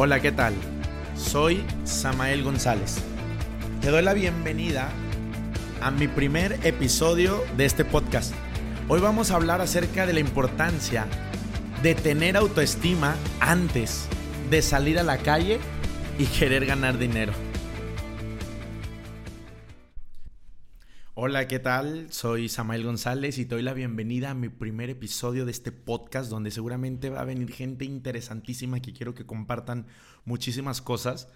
[0.00, 0.54] Hola, ¿qué tal?
[1.16, 2.98] Soy Samael González.
[3.80, 4.90] Te doy la bienvenida
[5.82, 8.32] a mi primer episodio de este podcast.
[8.86, 11.08] Hoy vamos a hablar acerca de la importancia
[11.82, 14.06] de tener autoestima antes
[14.48, 15.58] de salir a la calle
[16.16, 17.32] y querer ganar dinero.
[21.20, 22.12] Hola, ¿qué tal?
[22.12, 26.30] Soy Samael González y te doy la bienvenida a mi primer episodio de este podcast
[26.30, 29.88] donde seguramente va a venir gente interesantísima que quiero que compartan
[30.24, 31.26] muchísimas cosas.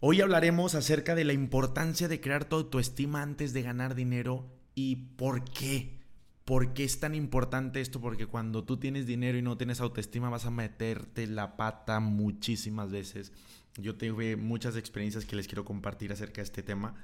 [0.00, 4.96] Hoy hablaremos acerca de la importancia de crear tu autoestima antes de ganar dinero y
[4.96, 6.00] por qué.
[6.46, 8.00] ¿Por qué es tan importante esto?
[8.00, 12.90] Porque cuando tú tienes dinero y no tienes autoestima vas a meterte la pata muchísimas
[12.90, 13.32] veces.
[13.76, 16.94] Yo tuve muchas experiencias que les quiero compartir acerca de este tema.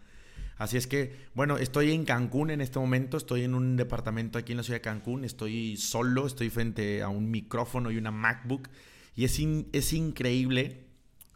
[0.60, 4.52] Así es que, bueno, estoy en Cancún en este momento, estoy en un departamento aquí
[4.52, 8.69] en la ciudad de Cancún, estoy solo, estoy frente a un micrófono y una MacBook
[9.16, 9.41] y es,
[9.73, 10.84] es increíble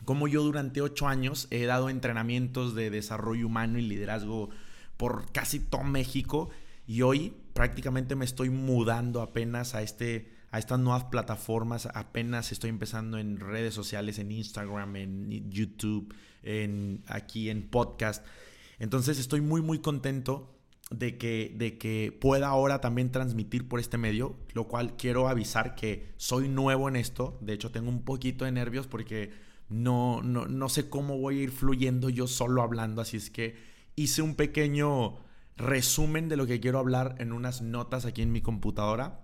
[0.04, 4.50] cómo yo durante ocho años he dado entrenamientos de desarrollo humano y liderazgo
[4.98, 6.50] por casi todo México
[6.86, 11.88] y hoy prácticamente me estoy mudando apenas a este a estas nuevas plataformas.
[11.94, 18.22] Apenas estoy empezando en redes sociales, en Instagram, en YouTube, en, aquí en podcast.
[18.78, 20.54] Entonces estoy muy, muy contento
[20.90, 25.74] de que, de que pueda ahora también transmitir por este medio, lo cual quiero avisar
[25.74, 27.38] que soy nuevo en esto.
[27.40, 29.32] De hecho, tengo un poquito de nervios porque
[29.68, 33.00] no, no, no sé cómo voy a ir fluyendo yo solo hablando.
[33.00, 33.56] Así es que
[33.96, 35.18] hice un pequeño
[35.56, 39.20] resumen de lo que quiero hablar en unas notas aquí en mi computadora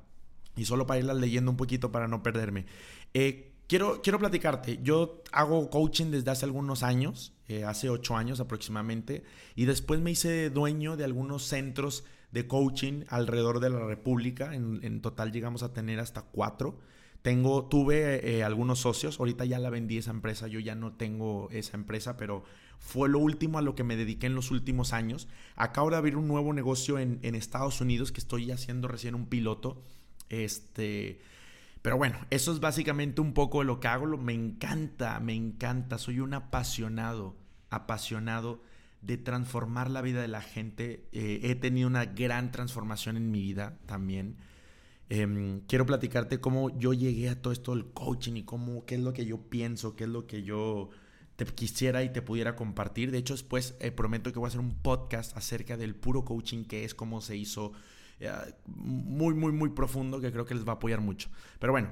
[0.56, 2.66] y solo para irlas leyendo un poquito para no perderme.
[3.14, 8.40] Eh, Quiero, quiero platicarte, yo hago coaching desde hace algunos años, eh, hace ocho años
[8.40, 9.22] aproximadamente,
[9.54, 15.00] y después me hice dueño de algunos centros de coaching alrededor de la República, en,
[15.02, 16.80] total llegamos a tener hasta cuatro.
[17.22, 21.48] Tengo, tuve eh, algunos socios, ahorita ya la vendí esa empresa, yo ya no tengo
[21.52, 22.42] esa empresa, pero
[22.80, 25.28] fue lo último a lo que me dediqué en los últimos años.
[25.54, 29.26] Acabo de abrir un nuevo negocio en, en Estados Unidos que estoy haciendo recién un
[29.26, 29.80] piloto.
[30.28, 31.20] Este,
[31.82, 34.06] pero bueno, eso es básicamente un poco de lo que hago.
[34.18, 35.98] Me encanta, me encanta.
[35.98, 37.36] Soy un apasionado,
[37.70, 38.62] apasionado
[39.00, 41.08] de transformar la vida de la gente.
[41.12, 44.36] Eh, he tenido una gran transformación en mi vida también.
[45.08, 49.00] Em, quiero platicarte cómo yo llegué a todo esto del coaching y cómo, qué es
[49.00, 50.90] lo que yo pienso, qué es lo que yo
[51.36, 53.10] te quisiera y te pudiera compartir.
[53.10, 56.64] De hecho, después eh, prometo que voy a hacer un podcast acerca del puro coaching,
[56.64, 57.72] que es cómo se hizo
[58.66, 61.28] muy, muy, muy profundo que creo que les va a apoyar mucho.
[61.58, 61.90] Pero bueno,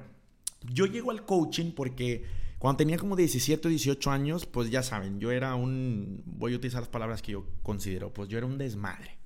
[0.71, 2.25] yo llego al coaching porque
[2.59, 6.57] cuando tenía como 17 o 18 años, pues ya saben, yo era un, voy a
[6.57, 9.17] utilizar las palabras que yo considero, pues yo era un desmadre.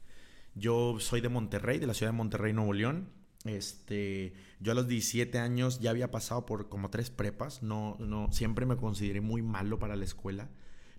[0.56, 3.10] Yo soy de Monterrey, de la ciudad de Monterrey, Nuevo León.
[3.44, 7.64] Este, yo a los 17 años ya había pasado por como tres prepas.
[7.64, 10.50] No, no, siempre me consideré muy malo para la escuela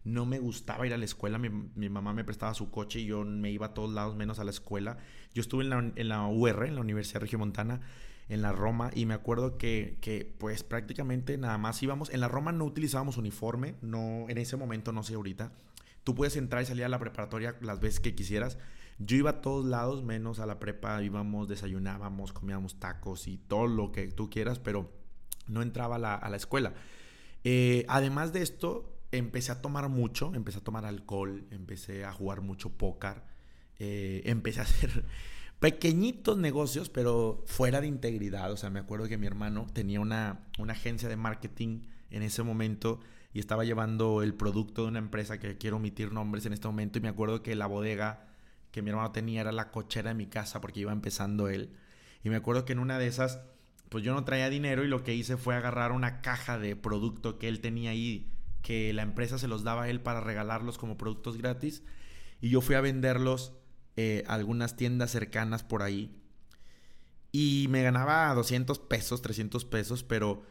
[0.04, 3.24] no me gustaba ir a la escuela, mi, mamá me prestaba su coche y yo
[3.24, 4.98] me iba a todos lados menos a la escuela.
[5.32, 7.80] Yo estuve en la, en la UR, en la Universidad Regiomontana,
[8.28, 12.28] en la Roma, y me acuerdo que, que, pues prácticamente nada más íbamos, en la
[12.28, 15.52] Roma no utilizábamos uniforme, no, en ese momento, no sé ahorita.
[16.04, 18.58] Tú puedes entrar y salir a la preparatoria las veces que quisieras.
[18.98, 23.66] Yo iba a todos lados, menos a la prepa, íbamos, desayunábamos, comíamos tacos y todo
[23.66, 24.92] lo que tú quieras, pero
[25.48, 26.74] no entraba a la, a la escuela.
[27.42, 32.40] Eh, además de esto, empecé a tomar mucho, empecé a tomar alcohol, empecé a jugar
[32.40, 33.22] mucho póker,
[33.78, 35.04] eh, empecé a hacer
[35.60, 38.52] pequeñitos negocios, pero fuera de integridad.
[38.52, 42.42] O sea, me acuerdo que mi hermano tenía una, una agencia de marketing en ese
[42.42, 43.00] momento
[43.32, 46.98] y estaba llevando el producto de una empresa que quiero omitir nombres en este momento
[46.98, 48.28] y me acuerdo que la bodega
[48.70, 51.76] que mi hermano tenía era la cochera de mi casa porque iba empezando él.
[52.22, 53.40] Y me acuerdo que en una de esas,
[53.88, 57.38] pues yo no traía dinero y lo que hice fue agarrar una caja de producto
[57.38, 58.33] que él tenía ahí
[58.64, 61.82] que la empresa se los daba a él para regalarlos como productos gratis.
[62.40, 63.52] Y yo fui a venderlos
[63.96, 66.16] eh, a algunas tiendas cercanas por ahí.
[67.30, 70.44] Y me ganaba 200 pesos, 300 pesos, pero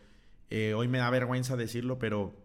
[0.51, 2.35] eh, hoy me da vergüenza decirlo, pero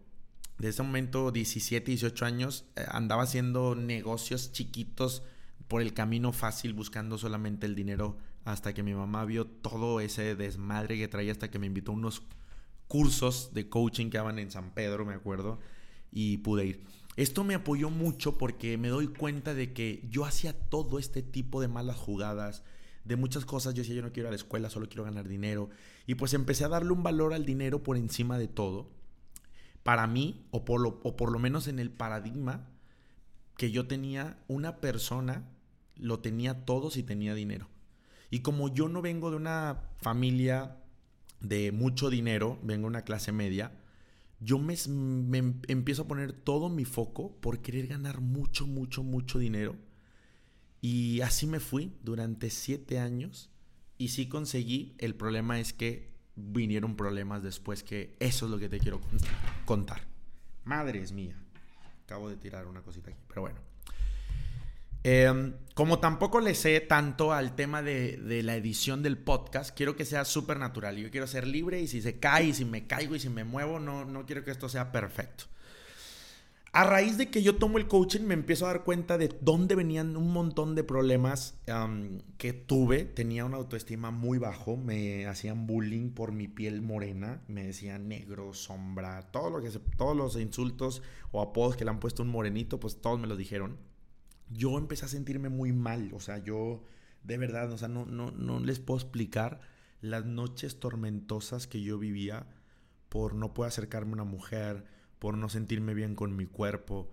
[0.57, 5.21] de ese momento, 17, 18 años, eh, andaba haciendo negocios chiquitos
[5.67, 10.35] por el camino fácil, buscando solamente el dinero, hasta que mi mamá vio todo ese
[10.35, 12.23] desmadre que traía, hasta que me invitó a unos
[12.89, 15.59] cursos de coaching que daban en San Pedro, me acuerdo,
[16.11, 16.83] y pude ir.
[17.15, 21.61] Esto me apoyó mucho porque me doy cuenta de que yo hacía todo este tipo
[21.61, 22.63] de malas jugadas,
[23.05, 23.73] de muchas cosas.
[23.73, 25.69] Yo decía, yo no quiero ir a la escuela, solo quiero ganar dinero.
[26.07, 28.89] Y pues empecé a darle un valor al dinero por encima de todo.
[29.83, 32.69] Para mí, o por lo, o por lo menos en el paradigma
[33.55, 35.47] que yo tenía, una persona
[35.95, 37.67] lo tenía todo si tenía dinero.
[38.31, 40.77] Y como yo no vengo de una familia
[41.41, 43.71] de mucho dinero, vengo de una clase media,
[44.39, 49.37] yo me, me, empiezo a poner todo mi foco por querer ganar mucho, mucho, mucho
[49.39, 49.75] dinero.
[50.81, 53.49] Y así me fui durante siete años
[53.97, 54.95] y sí conseguí.
[54.97, 59.01] El problema es que vinieron problemas después que eso es lo que te quiero
[59.65, 60.07] contar.
[60.63, 61.35] Madres mía.
[62.05, 63.59] Acabo de tirar una cosita aquí, pero bueno.
[65.03, 70.05] Em, como tampoco le sé tanto al tema de, la edición del podcast, quiero que
[70.05, 70.97] sea súper natural.
[70.97, 73.45] Yo quiero ser libre y si se cae, y si me caigo y si me
[73.45, 75.45] muevo, no, no quiero que esto sea perfecto.
[76.71, 79.73] A raíz de que yo tomo el coaching, me empiezo a dar cuenta de dónde
[79.73, 81.55] venían un montón de problemas
[82.37, 83.05] que tuve.
[83.05, 88.53] Tenía una autoestima muy bajo, me hacían bullying por mi piel morena, me decían negro,
[88.53, 91.01] sombra, todo lo que todos los insultos
[91.31, 93.88] o apodos que le han puesto un morenito, pues todos me lo dijeron
[94.49, 96.11] yo empecé a sentirme muy mal.
[96.13, 96.83] O sea, yo
[97.23, 99.59] de verdad, o sea, no, no, no les puedo explicar
[100.01, 102.47] las noches tormentosas que yo vivía
[103.09, 104.85] por no poder acercarme a una mujer,
[105.19, 107.11] por no sentirme bien con mi cuerpo.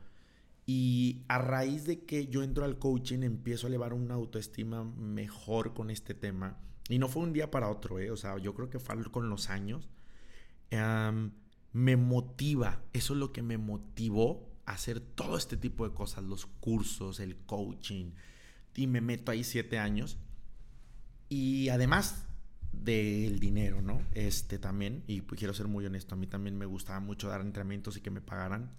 [0.66, 5.74] Y a raíz de que yo entro al coaching, empiezo a elevar una autoestima mejor
[5.74, 6.58] con este tema.
[6.88, 8.10] Y no fue un día para otro, ¿eh?
[8.10, 9.88] O sea, yo creo que fue con los años.
[11.72, 16.46] me motiva, eso es lo que me motivó hacer todo este tipo de cosas, los
[16.46, 18.10] cursos, el coaching,
[18.74, 20.18] y me meto ahí siete años.
[21.28, 22.26] Y además
[22.72, 24.02] del dinero, ¿no?
[24.12, 27.40] Este también, y pues quiero ser muy honesto, a mí también me gustaba mucho dar
[27.40, 28.70] entrenamientos y que me pagaran,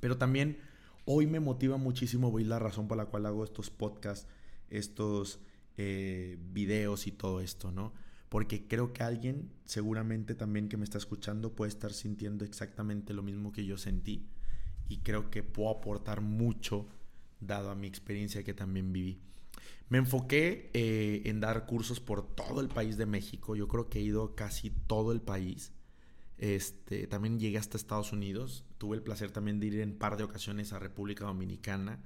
[0.00, 0.58] pero también
[1.06, 4.28] hoy me motiva muchísimo, voy la razón por la cual hago estos podcasts,
[4.68, 5.40] estos
[5.76, 7.92] eh, videos y todo esto, ¿no?
[8.28, 13.22] Porque creo que alguien seguramente también que me está escuchando puede estar sintiendo exactamente lo
[13.22, 14.28] mismo que yo sentí
[14.90, 16.86] y creo que puedo aportar mucho
[17.38, 19.20] dado a mi experiencia que también viví.
[19.88, 23.56] Me enfoqué eh, en dar cursos por todo el país de México.
[23.56, 25.72] Yo creo que he ido casi todo el país.
[26.38, 28.64] Este, también llegué hasta Estados Unidos.
[28.78, 32.00] Tuve el placer también de ir en par de ocasiones a República Dominicana.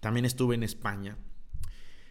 [0.00, 1.16] También estuve en España.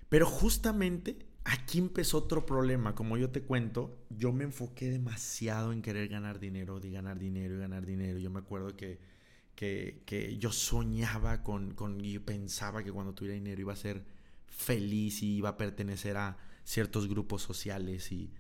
[0.07, 2.95] Pero justamente aquí empezó otro problema.
[2.95, 7.55] Como yo te cuento, yo me enfoqué demasiado en querer ganar dinero, de ganar dinero
[7.55, 8.19] y ganar dinero.
[8.19, 9.12] Yo me acuerdo que
[9.55, 14.03] que, yo soñaba con, con, y pensaba que cuando tuviera dinero iba a ser
[14.47, 18.31] feliz y iba a pertenecer a ciertos grupos sociales y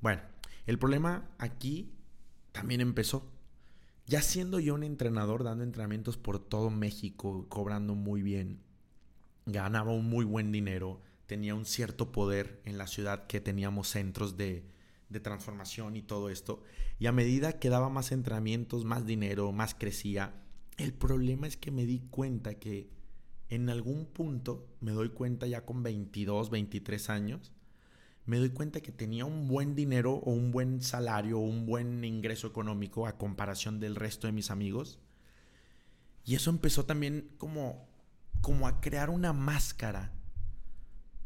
[0.00, 0.20] bueno,
[0.66, 1.94] el problema aquí
[2.52, 3.30] también empezó.
[4.06, 8.60] Ya siendo yo un entrenador dando entrenamientos por todo México, cobrando muy bien,
[9.46, 14.36] ganaba un muy buen dinero, tenía un cierto poder en la ciudad que teníamos centros
[14.36, 14.66] de,
[15.08, 16.62] de transformación y todo esto.
[16.98, 20.34] Y a medida que daba más entrenamientos, más dinero, más crecía,
[20.76, 22.90] el problema es que me di cuenta que
[23.48, 27.52] en algún punto, me doy cuenta ya con 22, 23 años,
[28.26, 32.04] me doy cuenta que tenía un buen dinero o un buen salario o un buen
[32.04, 34.98] ingreso económico a comparación del resto de mis amigos.
[36.24, 37.86] Y eso empezó también como,
[38.40, 40.12] como a crear una máscara.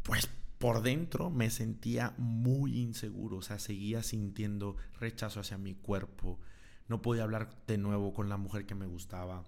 [0.03, 0.29] Pues
[0.59, 6.41] por dentro me sentía muy inseguro, o sea, seguía sintiendo rechazo hacia mi cuerpo,
[6.89, 9.45] no podía hablar de nuevo con la mujer que me gustaba,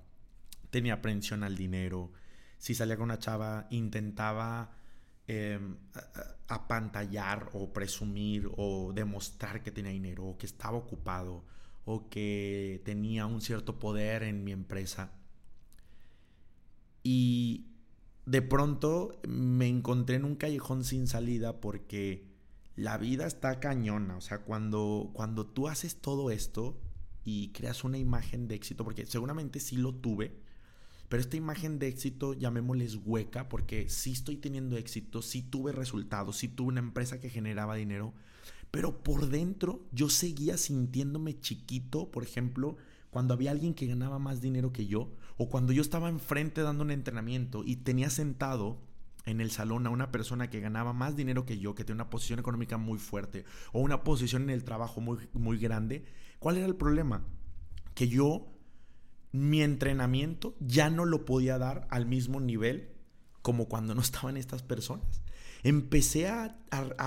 [0.71, 2.13] tenía aprensión al dinero,
[2.59, 4.77] si salía con una chava intentaba
[5.27, 5.77] em,
[6.47, 11.45] apantallar o presumir o demostrar que tenía dinero o que estaba ocupado
[11.85, 15.13] o que tenía un cierto poder en mi empresa.
[17.03, 17.70] Y
[18.27, 22.29] de pronto me encontré en un callejón sin salida porque
[22.77, 24.17] la vida está cañona.
[24.17, 26.79] O sea, cuando, cuando tú haces todo esto,
[27.24, 30.36] y creas una imagen de éxito, porque seguramente sí lo tuve,
[31.08, 36.36] pero esta imagen de éxito, llamémosles hueca, porque sí estoy teniendo éxito, sí tuve resultados,
[36.36, 38.15] sí tuve una empresa que generaba dinero,
[38.70, 42.77] pero por dentro yo seguía sintiéndome chiquito, por ejemplo,
[43.10, 46.84] cuando había alguien que ganaba más dinero que yo, o cuando yo estaba enfrente dando
[46.84, 48.79] un entrenamiento y tenía sentado
[49.27, 52.10] en el salón a una persona que ganaba más dinero que yo, que tenía una
[52.10, 56.05] posición económica muy fuerte, o una posición en el trabajo muy, muy grande,
[56.41, 57.22] ¿Cuál era el problema?
[57.94, 58.48] Que yo,
[59.31, 62.89] mi entrenamiento ya no lo podía dar al mismo nivel
[63.43, 65.22] como cuando no estaban estas personas.
[65.62, 66.56] Empecé a,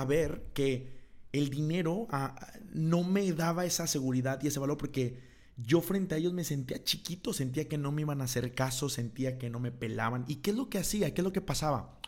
[0.08, 1.02] ver que
[1.34, 2.08] el dinero
[2.72, 5.20] no me daba esa seguridad y ese valor porque
[5.58, 8.88] yo frente a ellos me sentía chiquito, sentía que no me iban a hacer caso,
[8.88, 10.26] sentía que no me pelaban.
[10.28, 11.12] ¿Y qué es lo que hacía?
[11.16, 12.00] ¿Qué es lo que pasaba?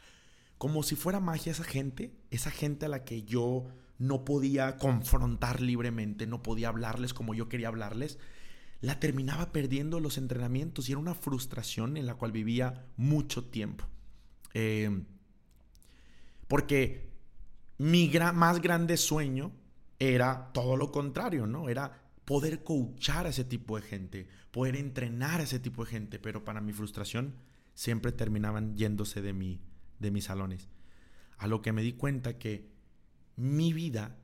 [0.57, 5.62] Como si fuera magia esa gente, esa gente a la que yo no podía confrontar
[5.62, 8.19] libremente, no podía hablarles como yo quería hablarles,
[8.81, 13.85] la terminaba perdiendo los entrenamientos y era una frustración en la cual vivía mucho tiempo.
[14.53, 15.03] Eh,
[16.47, 17.09] porque
[17.77, 19.51] mi más grande sueño
[20.00, 21.69] era todo lo contrario, ¿no?
[21.69, 26.19] Era poder coachar a ese tipo de gente, poder entrenar a ese tipo de gente,
[26.19, 27.35] pero para mi frustración
[27.74, 29.62] siempre terminaban yéndose de, mi,
[29.99, 30.69] de mis salones.
[31.37, 32.71] A lo que me di cuenta que
[33.35, 34.17] mi vida,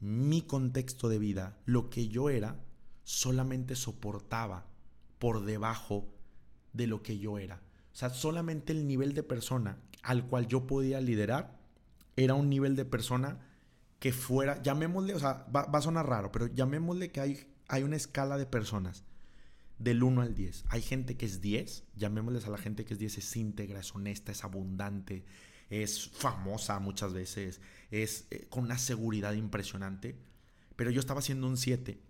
[0.00, 2.60] mi contexto de vida, lo que yo era,
[3.02, 4.66] solamente soportaba
[5.18, 6.08] por debajo
[6.72, 7.62] de lo que yo era.
[7.92, 11.58] O sea, solamente el nivel de persona al cual yo podía liderar
[12.16, 13.40] era un nivel de persona
[13.98, 17.96] que fuera, llamémosle, o sea, va, a sonar raro, pero llamémosle que hay, hay una
[17.96, 19.04] escala de personas
[19.78, 20.64] del 1 al 10.
[20.68, 23.94] Hay gente que es 10, llamémosles a la gente que es 10, es íntegra, es
[23.94, 25.24] honesta, es abundante,
[25.70, 30.16] es famosa muchas veces, es eh, con una seguridad impresionante,
[30.76, 32.00] pero yo estaba haciendo un 7.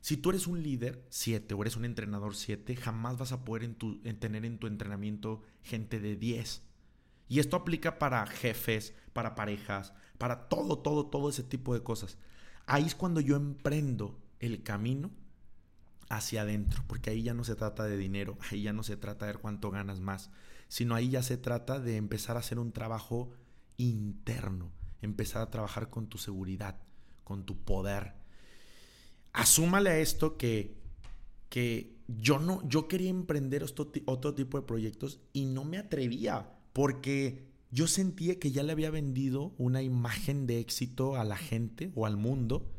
[0.00, 3.64] Si tú eres un líder 7 o eres un entrenador 7, jamás vas a poder
[3.64, 6.62] en tener en tu entrenamiento gente de 10.
[7.28, 12.18] Y esto aplica para jefes, para parejas, para todo, todo, todo ese tipo de cosas.
[12.66, 15.10] Ahí es cuando yo emprendo el camino
[16.08, 19.26] hacia adentro, porque ahí ya no se trata de dinero, ahí ya no se trata
[19.26, 20.30] de cuánto ganas más,
[20.68, 23.30] sino ahí ya se trata de empezar a hacer un trabajo
[23.76, 24.70] interno,
[25.02, 26.76] empezar a trabajar con tu seguridad,
[27.24, 28.14] con tu poder.
[29.32, 30.76] Asúmale a esto que,
[31.48, 37.46] que yo no, yo quería emprender otro tipo de proyectos y no me atrevía, porque
[37.70, 42.06] yo sentía que ya le había vendido una imagen de éxito a la gente o
[42.06, 42.70] al mundo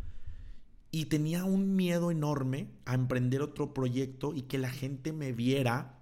[0.97, 5.99] y tenía un miedo enorme a emprender otro proyecto y que la gente me viera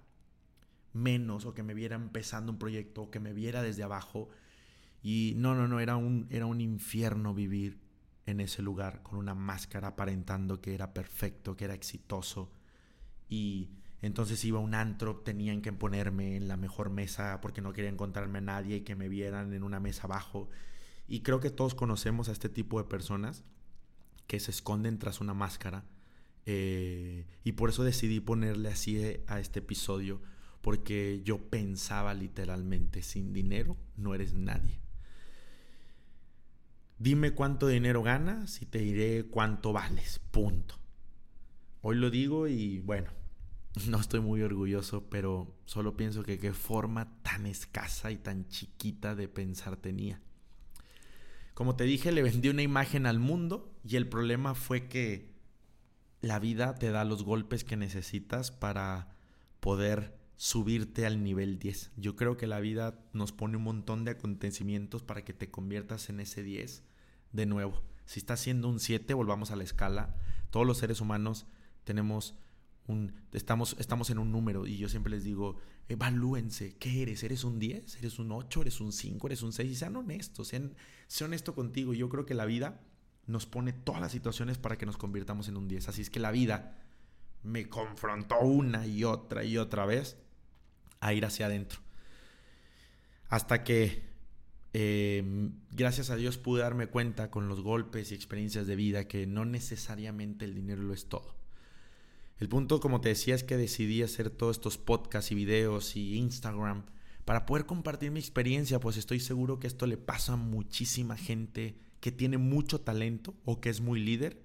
[0.94, 4.30] menos o que me viera empezando un proyecto o que me viera desde abajo.
[5.02, 7.78] Y no, no, no, era un, era un infierno vivir
[8.24, 12.50] en ese lugar con una máscara aparentando que era perfecto, que era exitoso.
[13.28, 13.68] Y
[14.00, 17.90] entonces iba a un antro, tenían que ponerme en la mejor mesa porque no quería
[17.90, 20.48] encontrarme a nadie y que me vieran en una mesa abajo.
[21.06, 23.44] Y creo que todos conocemos a este tipo de personas
[24.26, 25.84] que se esconden tras una máscara.
[26.46, 30.20] Eh, y por eso decidí ponerle así eh, a este episodio,
[30.60, 34.80] porque yo pensaba literalmente, sin dinero no eres nadie.
[36.98, 40.76] Dime cuánto dinero ganas y te diré cuánto vales, punto.
[41.82, 43.10] Hoy lo digo y bueno,
[43.88, 49.14] no estoy muy orgulloso, pero solo pienso que qué forma tan escasa y tan chiquita
[49.14, 50.20] de pensar tenía.
[51.56, 55.32] Como te dije, le vendí una imagen al mundo y el problema fue que
[56.20, 59.16] la vida te da los golpes que necesitas para
[59.60, 61.92] poder subirte al nivel 10.
[61.96, 66.10] Yo creo que la vida nos pone un montón de acontecimientos para que te conviertas
[66.10, 66.82] en ese 10
[67.32, 67.82] de nuevo.
[68.04, 70.14] Si estás siendo un 7, volvamos a la escala.
[70.50, 71.46] Todos los seres humanos
[71.84, 72.34] tenemos
[73.32, 75.56] estamos, estamos en un número y yo siempre les digo,
[75.88, 77.22] evalúense, ¿qué eres?
[77.22, 77.96] ¿Eres un 10?
[77.96, 78.62] ¿Eres un 8?
[78.62, 79.26] ¿Eres un 5?
[79.26, 79.70] ¿Eres un 6?
[79.70, 80.74] Y sean honestos, sean,
[81.06, 81.94] sean honesto contigo.
[81.94, 82.80] Yo creo que la vida
[83.26, 85.88] nos pone todas las situaciones para que nos convirtamos en un 10.
[85.88, 86.78] Así es que la vida
[87.42, 90.16] me confrontó una y otra y otra vez
[91.00, 91.80] a ir hacia adentro.
[93.28, 94.04] Hasta que,
[94.72, 99.26] em, gracias a Dios, pude darme cuenta con los golpes y experiencias de vida que
[99.26, 101.35] no necesariamente el dinero lo es todo.
[102.38, 106.16] El punto, como te decía, es que decidí hacer todos estos podcasts y videos y
[106.16, 106.84] Instagram
[107.26, 111.76] para poder compartir mi experiencia, pues estoy seguro que esto le pasa a muchísima gente
[111.98, 114.40] que tiene mucho talento o que es muy líder.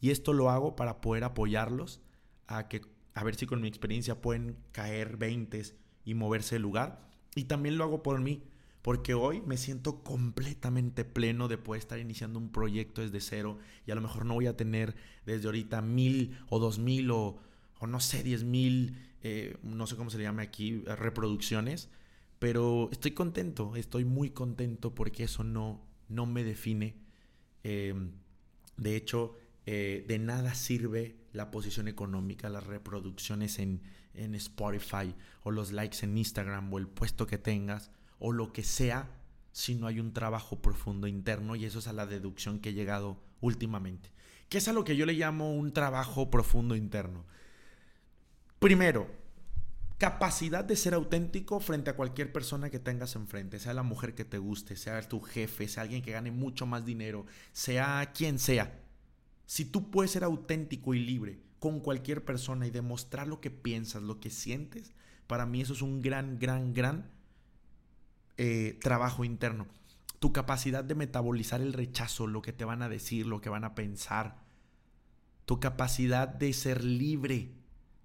[0.00, 2.00] Y esto lo hago para poder apoyarlos
[2.46, 2.82] a que
[3.14, 7.10] a ver si con mi experiencia pueden caer veintes y moverse de lugar.
[7.34, 8.44] Y también lo hago por mí,
[8.82, 13.90] porque hoy me siento completamente pleno de poder estar iniciando un proyecto desde cero y
[13.90, 14.94] a lo mejor no voy a tener
[15.26, 17.40] desde ahorita mil o dos mil o,
[17.86, 21.90] no sé, diez mil, eh, no sé cómo se le llame aquí, reproducciones,
[22.38, 26.96] pero estoy contento, estoy muy contento porque eso no, no me define.
[27.62, 28.12] Em,
[28.78, 33.82] de hecho, eh, de nada sirve la posición económica, las reproducciones en,
[34.14, 38.62] en Spotify o los likes en Instagram o el puesto que tengas o lo que
[38.62, 39.10] sea
[39.52, 42.74] si no hay un trabajo profundo interno y eso es a la deducción que he
[42.74, 44.12] llegado últimamente.
[44.48, 47.24] ¿Qué es a lo que yo le llamo un trabajo profundo interno?
[48.58, 49.08] Primero,
[49.98, 54.24] capacidad de ser auténtico frente a cualquier persona que tengas enfrente, sea la mujer que
[54.24, 58.80] te guste, sea tu jefe, sea alguien que gane mucho más dinero, sea quien sea.
[59.46, 64.02] Si tú puedes ser auténtico y libre con cualquier persona y demostrar lo que piensas,
[64.02, 64.94] lo que sientes,
[65.26, 67.19] para mí eso es un gran, gran, gran
[68.42, 69.66] eh, trabajo interno.
[70.18, 73.64] Tu capacidad de metabolizar el rechazo, lo que te van a decir, lo que van
[73.64, 74.38] a pensar.
[75.44, 77.52] Tu capacidad de ser libre.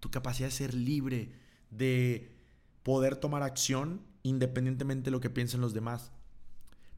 [0.02, 1.32] Tu capacidad de ser libre,
[1.72, 2.36] de
[2.84, 6.12] poder tomar acción independientemente de lo que piensen los demás.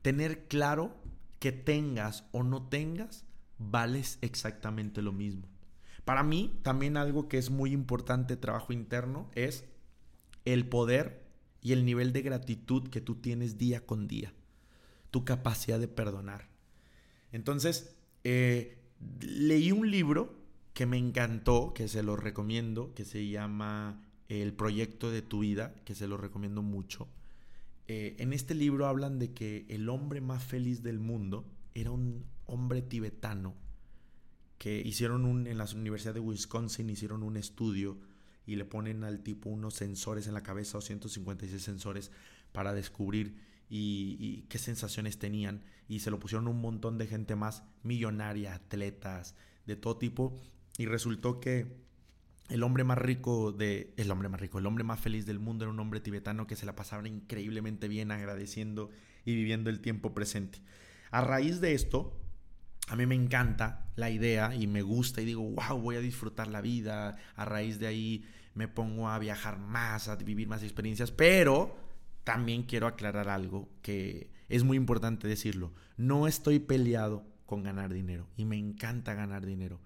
[0.01, 0.97] Tener claro
[1.37, 3.23] que tengas o no tengas,
[3.59, 5.47] vales exactamente lo mismo.
[6.05, 9.63] Para mí, también algo que es muy importante, trabajo interno, es
[10.43, 11.26] el poder
[11.67, 14.33] y el nivel de gratitud que tú tienes día con día.
[15.11, 16.47] Tu capacidad de perdonar.
[17.33, 17.93] Entonces,
[18.23, 18.77] eh,
[19.19, 20.33] leí un libro
[20.73, 25.75] que me encantó, que se lo recomiendo, que se llama El proyecto de tu vida,
[25.83, 27.09] que se lo recomiendo mucho.
[27.89, 31.43] Eh, en este libro hablan de que el hombre más feliz del mundo
[31.73, 33.55] era un hombre tibetano
[34.57, 37.97] que hicieron un, en la Universidad de Wisconsin, hicieron un estudio
[38.47, 42.11] y le ponen al tipo unos sensores en la cabeza, 256 sensores,
[42.53, 43.35] para descubrir
[43.69, 45.63] y, qué sensaciones tenían.
[45.87, 49.35] Y se lo pusieron un montón de gente más millonaria, atletas,
[49.65, 50.33] de todo tipo.
[50.77, 51.67] Y resultó que
[52.49, 53.93] el hombre más rico de.
[53.97, 56.55] El hombre más rico, el hombre más feliz del mundo era un hombre tibetano que
[56.55, 58.89] se la pasaba increíblemente bien agradeciendo
[59.25, 60.61] y viviendo el tiempo presente.
[61.11, 62.17] A raíz de esto,
[62.87, 66.47] a mí me encanta la idea y me gusta y digo, wow, voy a disfrutar
[66.47, 67.17] la vida.
[67.35, 71.75] A raíz de ahí me pongo a viajar más, a vivir más experiencias, pero
[72.23, 75.73] también quiero aclarar algo que es muy importante decirlo.
[75.97, 79.81] No estoy peleado con ganar dinero y me encanta ganar dinero.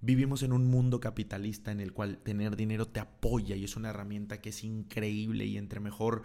[0.00, 3.90] Vivimos en un mundo capitalista en el cual tener dinero te apoya y es una
[3.90, 6.22] herramienta que es increíble y entre mejor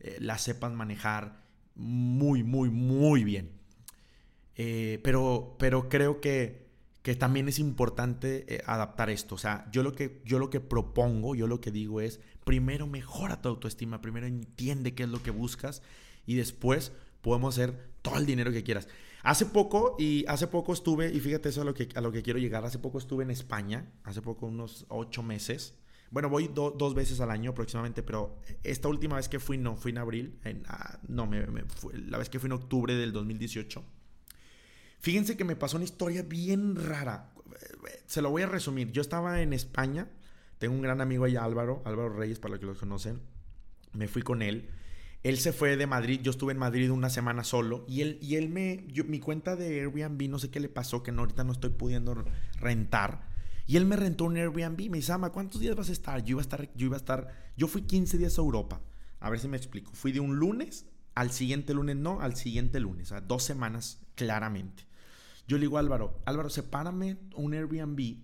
[0.00, 1.42] eh, la sepas manejar
[1.74, 3.61] muy, muy, muy bien.
[4.56, 6.66] Eh, pero, pero creo que,
[7.02, 9.34] que, también es importante eh, adaptar esto.
[9.34, 12.86] O sea, yo lo, que, yo lo que propongo, yo lo que digo es, primero
[12.86, 15.82] mejora tu autoestima, primero entiende qué es lo que buscas
[16.26, 18.88] y después podemos hacer todo el dinero que quieras.
[19.22, 22.22] Hace poco, y hace poco estuve, y fíjate eso a lo que, a lo que
[22.22, 25.78] quiero llegar, hace poco estuve en España, hace poco unos ocho meses.
[26.10, 29.92] Bueno, voy dos veces al año aproximadamente, pero esta última vez que fui, no, fui
[29.92, 31.46] en abril, en, ah, no, me,
[32.06, 33.82] la vez que fui en octubre del 2018.
[35.02, 37.32] Fíjense que me pasó una historia bien rara.
[38.06, 38.92] Se lo voy a resumir.
[38.92, 40.08] Yo estaba en España.
[40.58, 43.20] Tengo un gran amigo allá, Álvaro, Álvaro Reyes, para los que lo conocen.
[43.92, 44.70] Me fui con él.
[45.24, 48.34] Él se fue de Madrid, yo estuve en Madrid una semana solo y él, y
[48.34, 51.52] él me, mi cuenta de Airbnb, no sé qué le pasó, que no, ahorita no
[51.52, 52.24] estoy pudiendo
[52.58, 53.28] rentar.
[53.68, 56.24] Y él me rentó un Airbnb, me dice, Ama, ¿cuántos días vas a estar?
[56.24, 58.80] Yo iba a estar, yo iba a estar, yo fui 15 días a Europa.
[59.20, 59.92] A ver si me explico.
[59.94, 64.86] Fui de un lunes al siguiente lunes, no, al siguiente lunes, sea, dos semanas claramente.
[65.52, 68.16] Yo le digo a Álvaro, Álvaro, sepárame un Airbnb,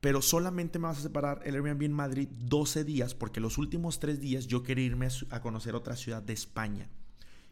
[0.00, 3.98] pero solamente me vas a separar el Airbnb en Madrid 12 días, porque los últimos
[3.98, 6.88] tres días yo quería irme a conocer otra ciudad de España.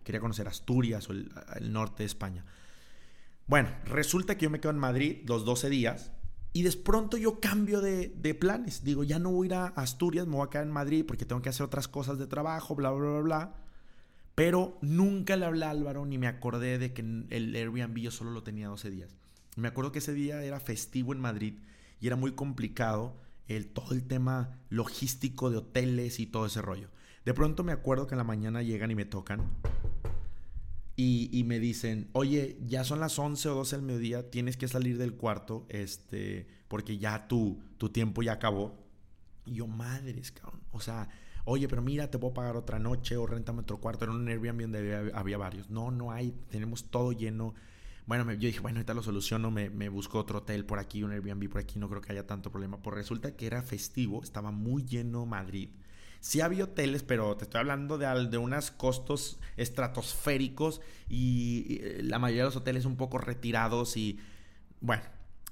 [0.05, 1.29] Quería conocer Asturias o el,
[1.73, 2.45] norte de España.
[3.49, 6.13] Bueno, resulta que yo me quedo en Madrid los 12 días
[6.53, 8.85] y de pronto yo cambio de, de, planes.
[8.85, 11.25] Digo, ya no voy a ir a Asturias, me voy a quedar en Madrid porque
[11.25, 13.55] tengo que hacer otras cosas de trabajo, bla, bla, bla, bla.
[14.41, 18.31] Pero nunca le hablé a Álvaro ni me acordé de que el Airbnb yo solo
[18.31, 19.15] lo tenía 12 días.
[19.57, 21.59] Me acuerdo que ese día era festivo en Madrid
[22.01, 26.89] y era muy complicado el, todo el tema logístico de hoteles y todo ese rollo.
[27.27, 29.43] De pronto me acuerdo que en la mañana llegan y me tocan
[30.97, 34.97] y, me dicen, oye, ya son las 11 o 12 del mediodía, tienes que salir
[34.97, 38.75] del cuarto este, porque ya tu, tu tiempo ya acabó.
[39.45, 40.63] Y yo, madres, cabrón.
[40.73, 41.11] O sea,
[41.45, 44.05] oye, pero mira, te puedo pagar otra noche o rentame otro cuarto.
[44.05, 45.71] Era un Airbnb donde había, varios.
[45.71, 47.55] No, no hay, tenemos todo lleno.
[48.07, 51.13] Bueno, yo dije, bueno, ahorita lo soluciono, me, me busco otro hotel por aquí, un
[51.13, 52.79] Airbnb por aquí, no creo que haya tanto problema.
[52.79, 55.71] Pues resulta que era festivo, estaba muy lleno Madrid.
[56.21, 62.43] Sí había hoteles, pero te estoy hablando de, de unos costos estratosféricos y, la mayoría
[62.43, 64.19] de los hoteles un poco retirados y
[64.83, 65.03] bueno,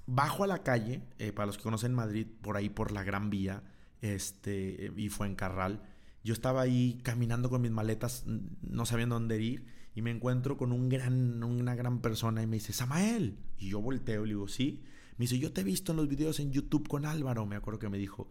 [0.06, 3.30] bajo a la calle, eh, para los que conocen Madrid, por ahí por la Gran
[3.30, 3.62] Vía,
[4.00, 5.82] este, y fue en Carral.
[6.24, 10.72] Yo estaba ahí caminando con mis maletas, no sabiendo dónde ir, y me encuentro con
[10.72, 13.38] una gran persona y me dice, Samael.
[13.58, 14.82] Y yo volteo y le digo, sí.
[15.16, 17.80] Me dice, yo te he visto en los videos en YouTube con Álvaro, me acuerdo
[17.80, 18.28] que me dijo.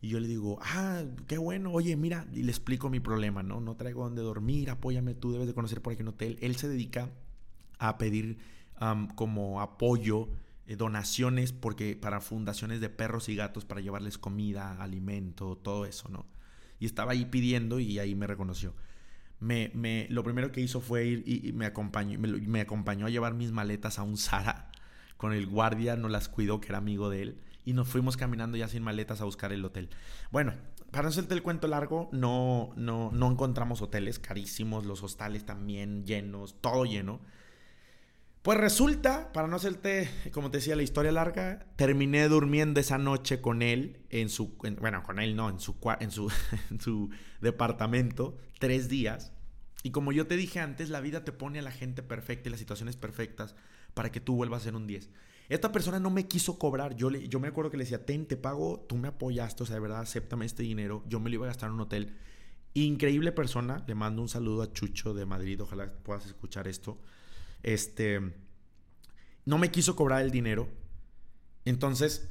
[0.00, 3.60] Y yo le digo, ah, qué bueno, oye, mira, y le explico mi problema, ¿no?
[3.60, 6.38] No traigo dónde dormir, apóyame, tú debes de conocer por aquí un hotel.
[6.40, 7.10] Él se dedica
[7.78, 8.38] a pedir
[9.14, 10.28] como apoyo
[10.70, 16.08] eh, donaciones porque para fundaciones de perros y gatos para llevarles comida, alimento, todo eso,
[16.08, 16.26] ¿no?
[16.78, 18.72] Y estaba ahí pidiendo y ahí me reconoció.
[19.40, 23.34] Me, me, lo primero que hizo fue ir y, me, acompañó, me, acompañó a llevar
[23.34, 24.70] mis maletas a un Zara
[25.16, 28.56] con el guardia, no las cuidó, que era amigo de él, y nos fuimos caminando
[28.56, 29.90] ya sin maletas a buscar el hotel.
[30.30, 30.54] Bueno,
[30.92, 36.06] para no hacerte el cuento largo, no, no, no encontramos hoteles carísimos, los hostales también
[36.06, 37.18] llenos, todo lleno.
[38.42, 43.42] Pues resulta, para no hacerte, como te decía, la historia larga, terminé durmiendo esa noche
[43.42, 46.32] con él en su, bueno, con él no, en su, en su,
[46.70, 47.10] en su
[47.42, 49.32] departamento, tres días.
[49.82, 52.50] Y como yo te dije antes, la vida te pone a la gente perfecta y
[52.50, 53.54] las situaciones perfectas
[53.92, 55.10] para que tú vuelvas a ser un 10.
[55.50, 56.96] Esta persona no me quiso cobrar.
[56.96, 59.66] Yo, le, yo me acuerdo que le decía, ten, te pago, tú me apoyaste, o
[59.66, 61.04] sea, de verdad, acéptame este dinero.
[61.08, 62.16] Yo me lo iba a gastar en un hotel.
[62.72, 63.84] Increíble persona.
[63.86, 65.60] Le mando un saludo a Chucho de Madrid.
[65.60, 66.98] Ojalá puedas escuchar esto.
[67.62, 68.20] Este.
[69.44, 70.68] No me quiso cobrar el dinero.
[71.64, 72.28] Entonces,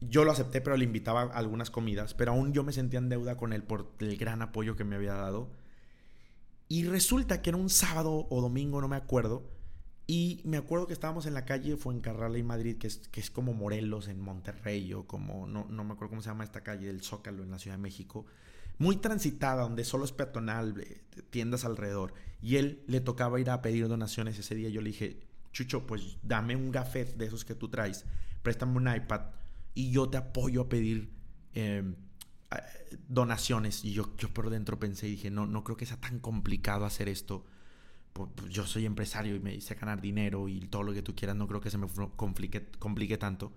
[0.00, 2.14] yo lo acepté, pero le invitaba a algunas comidas.
[2.14, 4.96] Pero aún yo me sentía en deuda con él por el gran apoyo que me
[4.96, 5.50] había dado.
[6.68, 9.50] Y resulta que era un sábado o domingo, no me acuerdo
[10.12, 13.30] y me acuerdo que estábamos en la calle Fuencarrala y Madrid, que es, que es
[13.30, 16.88] como Morelos en Monterrey, o como, no, no me acuerdo cómo se llama esta calle
[16.88, 18.26] del Zócalo en la Ciudad de México.
[18.78, 22.12] Muy transitada, donde solo es peatonal, eh, tiendas alrededor.
[22.42, 24.68] Y él le tocaba ir a pedir donaciones ese día.
[24.68, 25.20] Yo le dije,
[25.52, 28.04] Chucho, pues dame un gafet de esos que tú traes,
[28.42, 29.22] préstame un iPad
[29.74, 31.10] y yo te apoyo a pedir
[31.54, 31.96] em,
[33.08, 33.84] donaciones.
[33.84, 37.08] Y yo, por dentro pensé y dije, no, no creo que sea tan complicado hacer
[37.08, 37.44] esto
[38.12, 41.14] pues, pues, yo soy empresario y me hice ganar dinero y todo lo que tú
[41.14, 43.52] quieras, no creo que se me complique, complique tanto.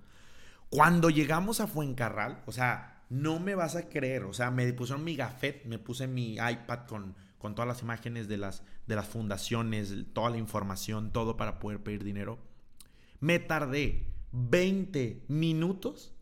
[0.70, 5.04] Cuando llegamos a Fuencarral, o sea, no me vas a creer, o sea, me pusieron
[5.04, 9.06] mi gafet, me puse mi iPad con, con todas las imágenes de las, de las
[9.06, 12.40] fundaciones, toda la información, todo para poder pedir dinero.
[13.20, 16.14] Me tardé 20 minutos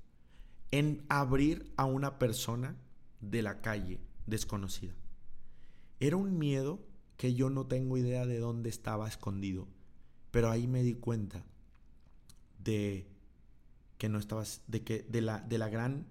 [0.71, 2.75] en abrir a una persona
[3.19, 4.95] de la calle desconocida.
[5.99, 6.79] Era un miedo
[7.17, 9.67] que yo no tengo idea de dónde estaba escondido.
[10.31, 11.45] Pero ahí me di cuenta
[12.57, 13.05] de
[13.99, 16.07] que no estabas, de que de la, de la gran...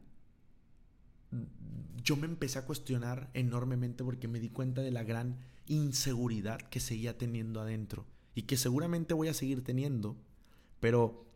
[2.03, 6.81] Yo me empecé a cuestionar enormemente porque me di cuenta de la gran inseguridad que
[6.81, 10.17] seguía teniendo adentro y que seguramente voy a seguir teniendo,
[10.81, 11.27] pero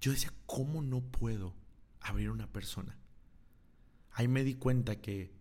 [0.00, 1.54] yo decía, ¿cómo no puedo
[2.00, 2.98] abrir una persona?
[4.12, 5.32] Ahí me di cuenta que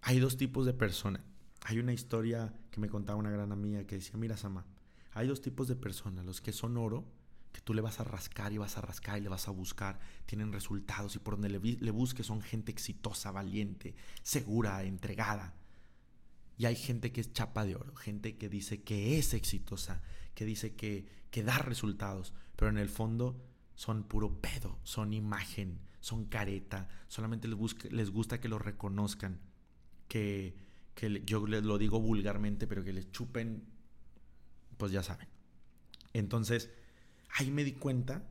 [0.00, 1.22] hay dos tipos de personas
[1.64, 4.66] hay una historia que me contaba una gran amiga que decía, mira Sama,
[5.12, 7.04] hay dos tipos de personas, los que son oro,
[7.52, 10.00] que tú le vas a rascar y vas a rascar y le vas a buscar,
[10.26, 15.54] tienen resultados y por donde le, le busques son gente exitosa, valiente, segura, entregada.
[16.56, 20.02] Y hay gente que es chapa de oro, gente que dice que es exitosa,
[20.34, 23.42] que dice que, que da resultados, pero en el fondo
[23.74, 27.58] son puro pedo, son imagen, son careta, solamente les,
[27.90, 29.40] les gusta que lo reconozcan,
[30.08, 30.54] que,
[30.94, 33.64] que yo les lo digo vulgarmente, pero que les chupen,
[34.76, 35.28] pues ya saben.
[36.12, 36.70] Entonces,
[37.32, 38.22] ahí me di cuenta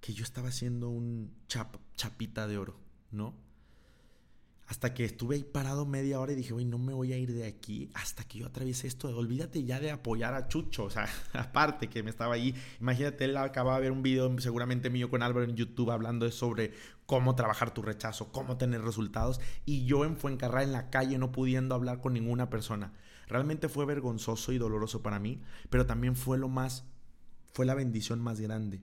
[0.00, 1.34] que yo estaba haciendo un
[1.96, 2.76] chapita de oro,
[3.10, 3.34] ¿no?
[4.66, 7.32] Hasta que estuve ahí parado media hora y dije, güey, no me voy a ir
[7.32, 9.08] de aquí hasta que yo atraviese esto.
[9.16, 10.84] Olvídate ya de apoyar a Chucho.
[10.84, 12.54] O sea, aparte que me estaba ahí.
[12.78, 16.74] Imagínate, él acababa de ver un video seguramente mío con Álvaro en YouTube hablando sobre
[17.06, 19.40] cómo trabajar tu rechazo, cómo tener resultados.
[19.64, 22.92] Y yo en Fuencarral en la calle no pudiendo hablar con ninguna persona.
[23.26, 26.84] Realmente fue vergonzoso y doloroso para mí, pero también fue lo más,
[27.52, 28.82] fue la bendición más grande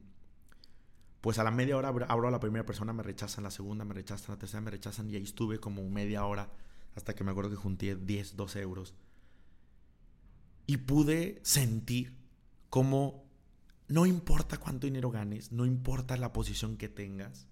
[1.26, 3.96] pues a la media hora abro a la primera persona, me rechazan, la segunda me
[3.96, 6.52] rechazan, la tercera me rechazan y ahí estuve como media hora
[6.96, 8.94] hasta que me acuerdo que junté 10, 12 euros.
[10.68, 12.14] Y pude sentir
[12.70, 13.26] como
[13.88, 17.48] no importa cuánto dinero ganes, no importa la posición que tengas,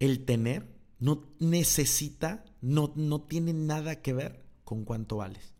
[0.00, 5.54] el tener no necesita, no, no tiene nada que ver con cuánto vales.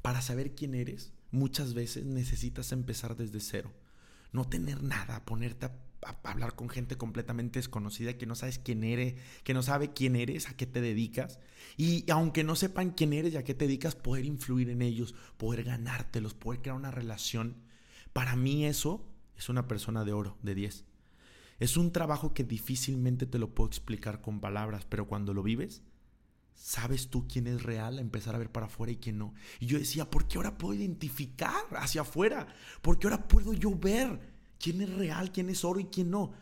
[0.00, 3.72] Para saber quién eres, muchas veces necesitas empezar desde cero
[4.36, 5.72] no tener nada, ponerte a,
[6.22, 10.48] hablar con gente completamente desconocida que no sabes quién eres, que no sabe quién eres,
[10.48, 11.40] a qué te dedicas.
[11.76, 15.14] Y aunque no sepan quién eres y a qué te dedicas, poder influir en ellos,
[15.36, 17.56] poder ganártelos, poder crear una relación.
[18.12, 19.04] Para mí eso
[19.36, 20.84] es una persona de oro, de 10.
[21.58, 25.82] Es un trabajo que difícilmente te lo puedo explicar con palabras, pero cuando lo vives,
[26.56, 27.98] ¿Sabes tú quién es real?
[27.98, 29.34] Empezar a ver para afuera y quién no.
[29.60, 32.48] Y yo decía, ¿por qué ahora puedo identificar hacia afuera?
[32.80, 34.18] ¿Por qué ahora puedo yo ver
[34.58, 36.32] quién es real, quién es oro y quién no?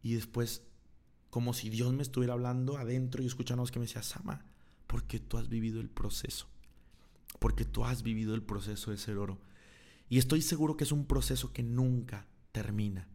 [0.00, 0.62] Y después,
[1.28, 4.46] como si Dios me estuviera hablando adentro y escuchando que me decía, Sama,
[4.86, 6.48] porque tú has vivido el proceso.
[7.40, 9.40] Porque tú has vivido el proceso de ser oro.
[10.08, 13.08] Y estoy seguro que es un proceso que nunca termina.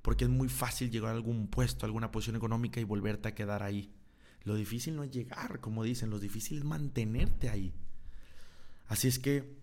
[0.00, 3.34] Porque es muy fácil llegar a algún puesto, a alguna posición económica y volverte a
[3.34, 3.92] quedar ahí.
[4.44, 7.72] Lo difícil no es llegar, como dicen, lo difícil es mantenerte ahí.
[8.86, 9.56] Así es que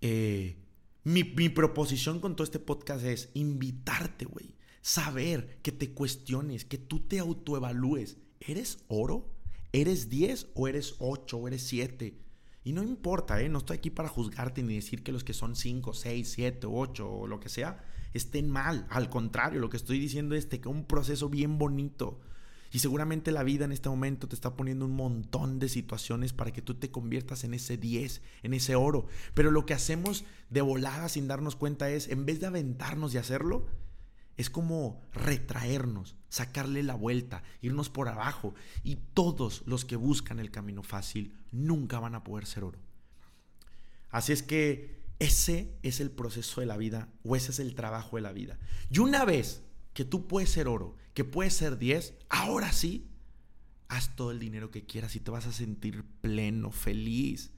[0.00, 0.56] eh,
[1.04, 4.54] mi, mi, proposición con todo este podcast es invitarte, güey.
[4.80, 8.16] Saber que te cuestiones, que tú te autoevalúes.
[8.40, 9.32] ¿Eres oro?
[9.72, 12.18] ¿Eres 10 o eres 8 o eres 7?
[12.64, 13.48] Y no importa, ¿eh?
[13.48, 17.10] no estoy aquí para juzgarte ni decir que los que son 5, 6, 7, 8
[17.10, 18.86] o lo que sea estén mal.
[18.90, 22.20] Al contrario, lo que estoy diciendo es que un proceso bien bonito
[22.72, 26.52] Y seguramente la vida en este momento te está poniendo un montón de situaciones para
[26.52, 29.06] que tú te conviertas en ese 10, en ese oro.
[29.34, 33.18] Pero lo que hacemos de volada sin darnos cuenta es, en vez de aventarnos y
[33.18, 33.66] hacerlo,
[34.38, 38.54] es como retraernos, sacarle la vuelta, irnos por abajo.
[38.82, 42.78] Y todos los que buscan el camino fácil nunca van a poder ser oro.
[44.10, 48.16] Así es que ese es el proceso de la vida o ese es el trabajo
[48.16, 48.58] de la vida.
[48.90, 53.08] Y una vez que tú puedes ser oro, que puedes ser 10, ahora sí,
[53.88, 57.52] haz todo el dinero que quieras y te vas a sentir pleno, feliz,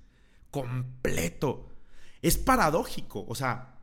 [0.51, 1.69] completo.
[2.23, 3.79] Es paradójico, o sea,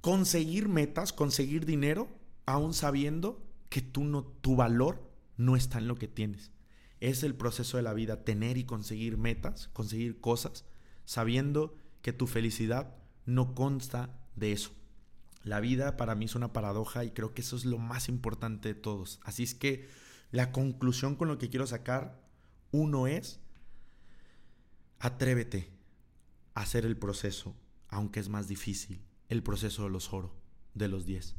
[0.00, 2.08] conseguir metas, conseguir dinero,
[2.46, 6.52] aún sabiendo que tú no, tu valor no está en lo que tienes.
[7.00, 10.64] Es el proceso de la vida, tener y conseguir metas, conseguir cosas,
[11.04, 14.70] sabiendo que tu felicidad no consta de eso.
[15.42, 18.68] La vida para mí es una paradoja y creo que eso es lo más importante
[18.68, 19.20] de todos.
[19.22, 19.88] Así es que
[20.30, 22.20] la conclusión con lo que quiero sacar,
[22.70, 23.40] uno es,
[24.98, 25.72] atrévete
[26.54, 27.56] a hacer el proceso,
[27.88, 30.34] aunque es más difícil, el proceso de los oro,
[30.74, 31.36] de los 10,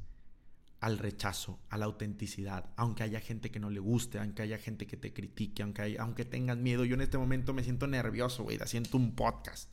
[0.80, 4.88] al rechazo, a la autenticidad, aunque haya gente que no le guste, aunque haya gente
[4.88, 6.86] que te critique, aunque, aunque tengas miedo.
[6.86, 9.70] Yo en este momento me siento nervioso, güey, haciendo un podcast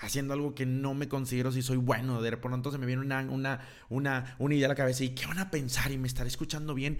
[0.00, 2.22] haciendo algo que no me considero si soy bueno.
[2.22, 5.26] De pronto se me viene una, una, una, una idea a la cabeza y ¿qué
[5.26, 5.92] van a pensar?
[5.92, 6.98] Y me estaré escuchando bien.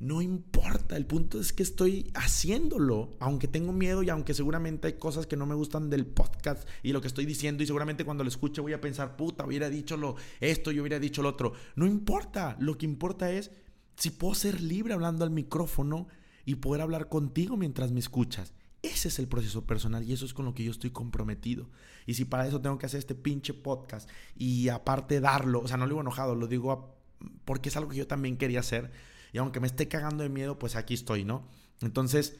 [0.00, 4.92] No importa, el punto es que estoy haciéndolo, aunque tengo miedo y aunque seguramente hay
[4.92, 8.22] cosas que no me gustan del podcast y lo que estoy diciendo y seguramente cuando
[8.22, 11.52] lo escuche voy a pensar, puta, hubiera dicho lo, esto, yo hubiera dicho lo otro.
[11.74, 13.50] No importa, lo que importa es
[13.96, 16.06] si puedo ser libre hablando al micrófono
[16.44, 18.54] y poder hablar contigo mientras me escuchas.
[18.82, 21.68] Ese es el proceso personal y eso es con lo que yo estoy comprometido.
[22.06, 25.76] Y si para eso tengo que hacer este pinche podcast y aparte darlo, o sea,
[25.76, 26.96] no lo digo enojado, lo digo
[27.44, 28.92] porque es algo que yo también quería hacer.
[29.32, 31.46] Y aunque me esté cagando de miedo, pues aquí estoy, ¿no?
[31.80, 32.38] Entonces,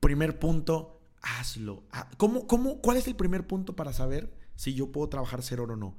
[0.00, 1.84] primer punto, hazlo.
[1.90, 5.60] Ah, ¿Cómo, cómo, ¿Cuál es el primer punto para saber si yo puedo trabajar ser
[5.60, 5.96] oro o no?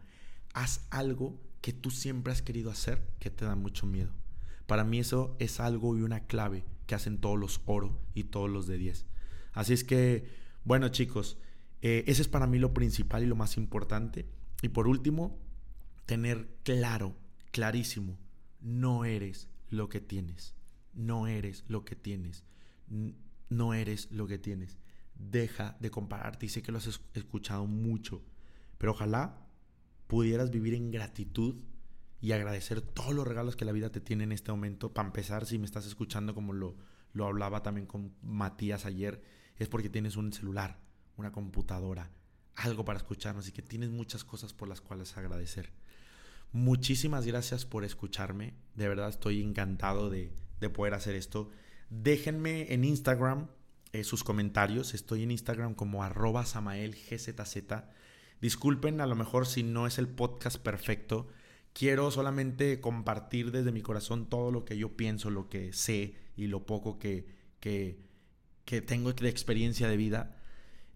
[0.53, 4.13] Haz algo que tú siempre has querido hacer que te da mucho miedo.
[4.65, 8.49] Para mí eso es algo y una clave que hacen todos los oro y todos
[8.49, 9.05] los de 10.
[9.57, 10.29] Así es que,
[10.65, 11.39] bueno chicos,
[11.81, 14.27] eh, ese es para mí lo principal y lo más importante.
[14.61, 15.39] Y por último,
[16.05, 17.15] tener claro,
[17.51, 18.19] clarísimo,
[18.61, 20.53] no eres lo que tienes.
[20.93, 22.43] No eres lo que tienes.
[23.49, 24.77] No eres lo que tienes.
[25.15, 28.23] Deja de compararte y sé que lo has escuchado mucho,
[28.77, 29.47] pero ojalá
[30.05, 31.55] pudieras vivir en gratitud
[32.21, 34.93] y agradecer todos los regalos que la vida te tiene en este momento.
[34.93, 36.75] Para empezar, si me estás escuchando como lo,
[37.13, 39.23] lo hablaba también con Matías ayer,
[39.57, 40.79] es porque tienes un celular,
[41.15, 42.11] una computadora,
[42.55, 45.71] algo para escucharnos y que tienes muchas cosas por las cuales agradecer.
[46.51, 48.53] Muchísimas gracias por escucharme.
[48.75, 50.31] De verdad estoy encantado de,
[50.73, 51.49] poder hacer esto.
[51.89, 53.47] Déjenme en Instagram
[53.91, 54.93] eh, sus comentarios.
[54.93, 57.27] Estoy en Instagram como arroba samaelgzz.
[58.41, 61.27] Disculpen a lo mejor si no es el podcast perfecto.
[61.73, 66.47] Quiero solamente compartir desde mi corazón todo lo que yo pienso, lo que sé y
[66.47, 67.27] lo poco que,
[67.59, 67.99] que,
[68.67, 70.35] que tengo de experiencia de vida.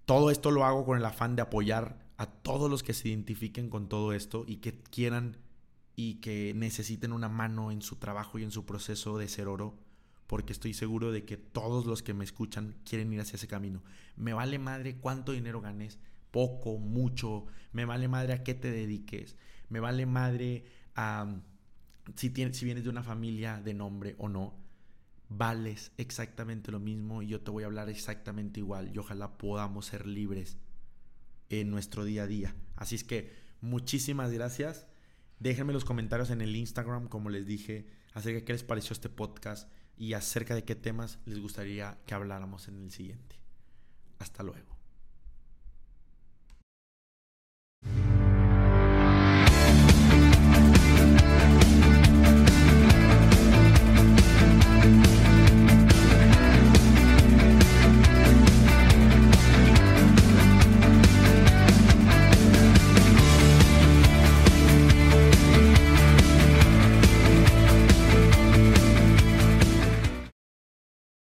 [0.05, 3.69] Todo esto lo hago con el afán de apoyar a todos los que se identifiquen
[3.69, 5.37] con todo esto y que quieran
[5.95, 9.79] y que necesiten una mano en su trabajo y en su proceso de ser oro,
[10.27, 13.81] porque estoy seguro de que todos los que me escuchan quieren ir hacia ese camino.
[14.17, 15.97] Me vale madre cuánto dinero ganes,
[16.29, 19.37] poco, mucho, me vale madre a qué te dediques,
[19.69, 21.37] me vale madre a
[22.17, 24.60] si, tienes, si vienes de una familia de nombre o no
[25.33, 29.85] vales exactamente lo mismo y yo te voy a hablar exactamente igual y ojalá podamos
[29.85, 30.57] ser libres
[31.49, 32.55] en nuestro día a día.
[32.75, 34.87] Así es que muchísimas gracias.
[35.39, 39.09] Déjenme los comentarios en el Instagram, como les dije, acerca de qué les pareció este
[39.09, 43.37] podcast y acerca de qué temas les gustaría que habláramos en el siguiente.
[44.19, 44.70] Hasta luego.